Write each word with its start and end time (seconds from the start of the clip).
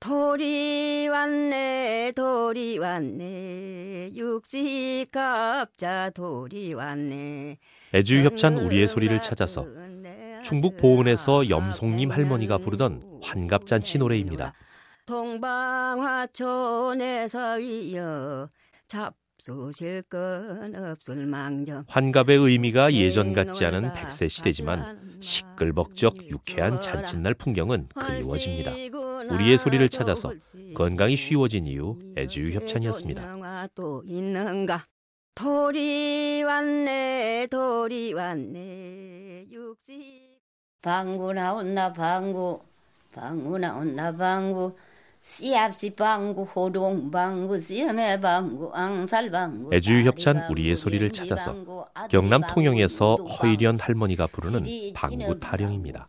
돌이 0.00 1.08
왔네 1.08 2.12
돌이 2.14 2.78
왔네. 2.78 4.12
육지갑자 4.14 6.10
돌이 6.14 6.74
왔네. 6.74 7.58
애주협찬 7.94 8.58
우리의 8.58 8.86
소리를 8.86 9.20
찾아서 9.20 9.66
충북 10.44 10.76
보은에서 10.76 11.48
염송님 11.48 12.12
할머니가 12.12 12.58
부르던 12.58 13.20
환갑잔치 13.22 13.98
노래입니다. 13.98 14.52
동방화촌에서 15.06 16.36
위여 17.56 18.48
잡수실 18.86 20.02
건 20.02 20.76
없을 20.76 21.26
망정. 21.26 21.82
환갑의 21.88 22.36
의미가 22.36 22.92
예전 22.92 23.32
같지 23.32 23.64
않은 23.64 23.94
백세 23.94 24.28
시대지만 24.28 25.18
시끌벅적 25.20 26.28
유쾌한 26.30 26.80
잔칫날 26.80 27.34
풍경은 27.34 27.88
그리워집니다. 27.94 28.70
우리의 29.30 29.58
소리를 29.58 29.88
찾아서 29.88 30.32
건강이 30.74 31.16
쉬워진 31.16 31.66
이유 31.66 31.98
애주유 32.16 32.52
협찬이었습니다. 32.54 33.36
돌이 35.34 36.42
왔네 36.42 37.46
돌이 37.50 38.12
왔네 38.12 39.46
육지. 39.50 40.28
방구 40.82 41.32
나온나 41.32 41.92
방구. 41.92 42.60
방구 43.12 43.58
나온나 43.58 44.16
방구 44.16 44.74
애주유 49.72 50.06
협찬 50.06 50.46
우리의 50.50 50.76
소리를 50.76 51.10
찾아서 51.10 51.54
경남 52.10 52.42
통영에서 52.48 53.16
허일연 53.16 53.78
할머니가 53.80 54.26
부르는 54.28 54.64
방구 54.94 55.40
타령입니다. 55.40 56.08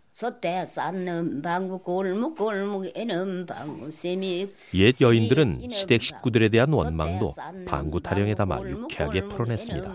옛 4.75 5.01
여인들은 5.01 5.69
시댁 5.71 6.03
식구들에 6.03 6.49
대한 6.49 6.73
원망도 6.73 7.33
방구 7.65 8.01
타령에 8.01 8.35
담아 8.35 8.61
유쾌하게 8.61 9.29
풀어냈습니다. 9.29 9.93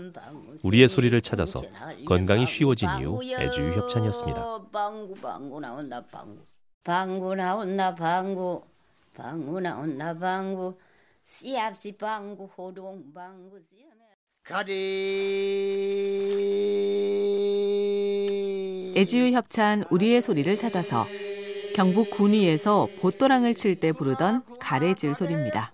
우리의 0.63 0.87
소리를 0.87 1.19
찾아서 1.21 1.61
건강이 2.07 2.45
쉬워진 2.47 2.89
이유 2.99 3.19
애주유 3.23 3.73
협찬이었습니다. 3.73 4.61
방구 4.71 5.13
방구 5.15 5.59
나온다 5.59 6.03
방구 6.11 6.41
방구 6.83 7.35
나온다 7.35 7.93
방구 7.93 8.63
방구 9.15 9.59
나온다 9.61 10.17
방구 10.17 10.77
씨앗씨 11.23 11.93
방구 11.93 12.45
호동 12.57 13.13
방구 13.13 13.59
가리 14.43 14.75
애지유 18.95 19.31
협찬 19.35 19.85
우리의 19.89 20.21
소리를 20.21 20.57
찾아서 20.57 21.07
경북 21.75 22.11
군위에서 22.11 22.87
보또랑을 23.01 23.53
칠 23.53 23.79
때 23.79 23.91
부르던 23.91 24.43
가래질 24.59 25.13
소리입니다. 25.15 25.71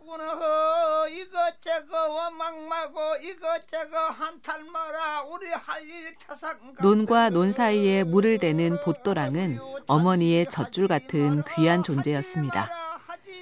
논과 6.81 7.30
논 7.30 7.52
사이에 7.52 8.03
물을 8.03 8.39
대는 8.39 8.80
보또랑은 8.84 9.59
어머니의 9.88 10.47
젖줄 10.50 10.88
같은 10.88 11.44
귀한 11.53 11.84
존재였습니다. 11.84 12.80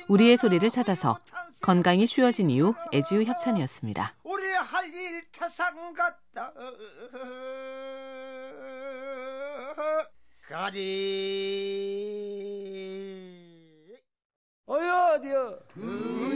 우리의 0.08 0.38
소리를 0.38 0.67
찾아서 0.69 1.19
건강이 1.61 2.05
쉬워진 2.08 2.50
이후 2.50 2.73
애지우 2.94 3.23
협찬이었습니다. 3.23 4.16
우리 4.23 4.44
할일 4.53 5.23
태상 5.31 5.94
같다. 5.94 6.53
가리. 10.47 10.80
어여 14.67 15.16
어디여. 15.16 15.59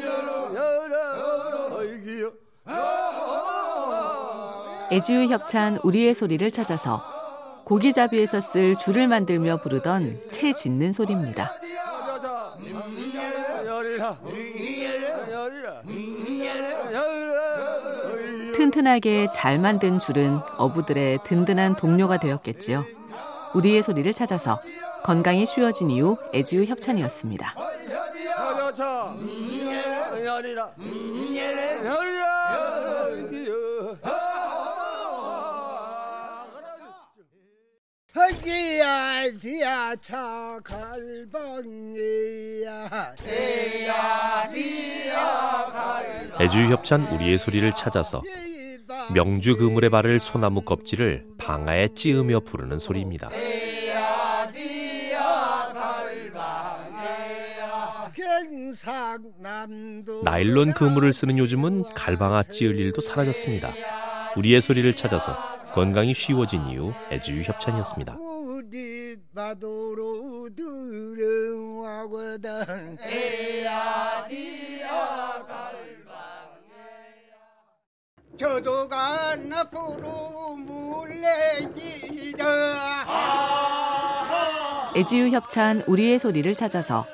열어 0.04 0.56
열어 0.56 1.78
어이기요. 1.78 2.34
애지우 4.92 5.32
협찬 5.32 5.78
우리의 5.84 6.14
소리를 6.14 6.52
찾아서 6.52 7.02
고기잡이에서 7.66 8.42
쓸 8.42 8.78
줄을 8.78 9.08
만들며 9.08 9.62
부르던 9.62 10.30
채 10.30 10.54
짖는 10.54 10.92
소리입니다. 10.94 11.52
튼튼하게 18.56 19.32
잘 19.34 19.60
만든 19.60 19.98
줄은 20.00 20.40
어부들의 20.58 21.20
든든한 21.24 21.76
동료가 21.76 22.18
되었겠지요. 22.18 22.86
우리의 23.54 23.82
소리를 23.82 24.12
찾아서 24.14 24.60
건강이 25.04 25.46
쉬워진 25.46 25.90
이후 25.90 26.18
애지우 26.34 26.66
협찬이었습니다. 26.66 27.54
흑기야 38.34 39.32
디야 39.40 39.96
차 40.02 40.60
갈방이야 40.64 41.94
디야 43.16 44.50
디야 44.50 45.66
갈방 45.72 46.42
애주협찬 46.42 47.08
우리의 47.14 47.38
소리를 47.38 47.72
찾아서 47.76 48.22
명주 49.14 49.58
그물의 49.58 49.90
발을 49.90 50.20
소나무 50.20 50.62
껍질을 50.62 51.24
방아에 51.38 51.90
찌으며 51.90 52.40
부르는 52.42 52.80
소리입니다. 52.80 53.30
나일론 60.24 60.74
그물을 60.74 61.12
쓰는 61.14 61.38
요즘은 61.38 61.84
갈방아 61.94 62.44
찌을 62.44 62.78
일도 62.78 63.02
사라졌습니다. 63.02 63.70
우리의 64.36 64.62
소리를 64.62 64.96
찾아서 64.96 65.53
건강이 65.74 66.14
쉬워진 66.14 66.62
이유 66.68 66.94
애주유 67.12 67.42
협찬이었습니다. 67.44 68.16
저조간 78.38 79.54
앞으로 79.54 80.56
물레기자 80.58 82.46
애지유 84.96 85.30
협찬 85.30 85.82
우리의 85.88 86.20
소리를 86.20 86.54
찾아서 86.54 87.06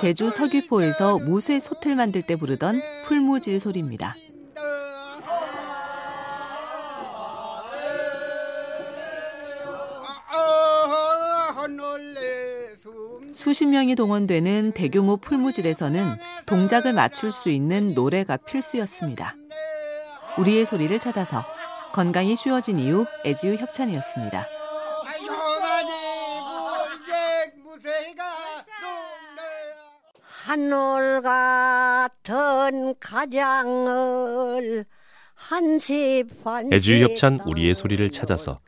제주 0.00 0.30
서귀포에서 0.30 1.18
무쇠 1.18 1.58
솥을 1.58 1.96
만들 1.96 2.22
때 2.22 2.36
부르던 2.36 2.80
풀무질 3.04 3.60
소리입니다. 3.60 4.14
수십 13.32 13.66
명이 13.66 13.94
동원되는 13.94 14.72
대규모 14.72 15.16
풀무질에서는 15.16 16.04
동작을 16.46 16.92
맞출 16.92 17.32
수 17.32 17.50
있는 17.50 17.94
노래가 17.94 18.36
필수였습니다. 18.36 19.32
우리의 20.38 20.66
소리를 20.66 20.98
찾아서 20.98 21.42
건강이 21.92 22.36
쉬워진 22.36 22.78
이후 22.78 23.04
애지우 23.24 23.56
협찬이었습니다. 23.56 24.46
한올 30.44 31.22
같은 31.22 32.94
가장을 32.98 34.84
애주유 36.72 37.04
협찬 37.04 37.40
우리의 37.44 37.74
소리를 37.74 38.10
찾아서 38.10 38.60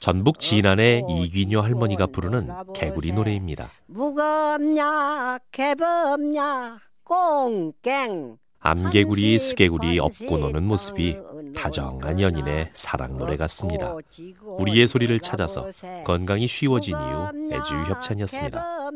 전북 0.00 0.38
진안의 0.38 1.04
이귀녀 1.08 1.60
할머니가 1.60 2.06
부르는 2.06 2.50
개구리 2.74 3.12
노래입니다. 3.12 3.70
무겁냐 3.86 5.38
개범냐 5.50 6.78
꽁깽 7.04 8.38
암개구리, 8.60 9.38
스개구리 9.38 10.00
업고 10.00 10.36
노는 10.36 10.64
모습이 10.64 11.16
다정한 11.54 12.20
연인의 12.20 12.70
사랑 12.74 13.16
노래 13.16 13.36
같습니다. 13.36 13.94
우리의 14.42 14.88
소리를 14.88 15.18
찾아서 15.20 15.70
건강이 16.04 16.48
쉬워진 16.48 16.96
이유 16.96 17.52
애주유 17.52 17.84
협찬이었습니다. 17.84 18.90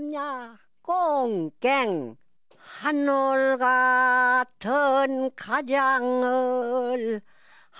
꽁깽 0.83 2.17
한올 2.59 3.56
같은 3.59 5.31
가장을 5.37 7.23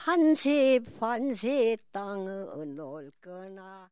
한십 0.05 1.01
한십 1.01 1.93
땅을 1.93 2.75
놀거나 2.75 3.89